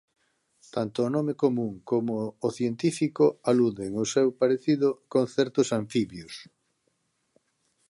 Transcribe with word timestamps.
Tanto 0.75 0.97
o 1.07 1.13
nome 1.15 1.33
común 1.43 1.71
como 1.89 2.13
o 2.47 2.49
científico 2.57 3.25
aluden 3.49 3.91
ó 4.01 4.03
seu 4.13 4.27
parecido 4.41 4.87
con 5.11 5.23
certos 5.35 5.67
anfibios. 5.79 6.35